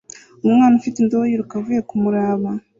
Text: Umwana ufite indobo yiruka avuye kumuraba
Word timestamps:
Umwana 0.45 0.73
ufite 0.79 0.97
indobo 0.99 1.23
yiruka 1.29 1.53
avuye 1.59 1.81
kumuraba 1.89 2.49